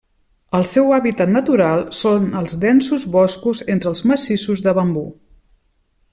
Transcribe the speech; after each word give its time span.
El 0.59 0.63
seu 0.69 0.87
hàbitat 0.95 1.31
natural 1.33 1.83
són 1.97 2.25
els 2.41 2.57
densos 2.65 3.05
boscos 3.17 3.63
entre 3.75 3.93
els 3.93 4.03
massissos 4.13 4.65
de 4.69 4.75
bambú. 4.81 5.05